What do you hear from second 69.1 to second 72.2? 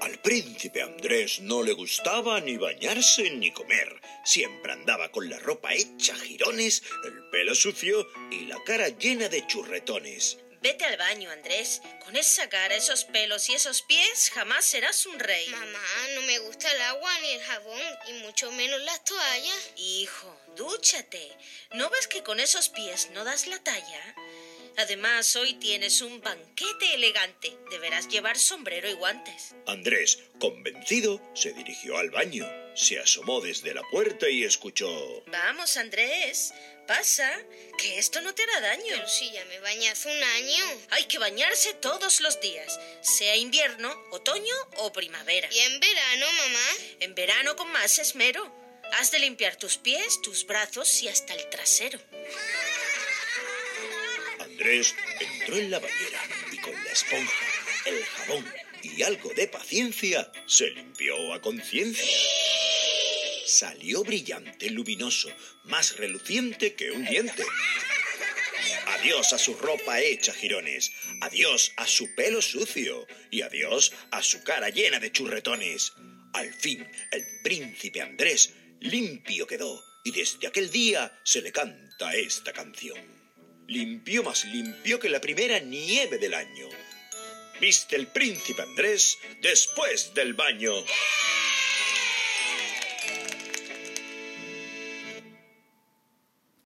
a su ropa hecha jirones, adiós a su